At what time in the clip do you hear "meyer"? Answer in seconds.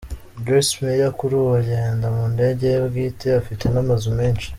0.81-1.11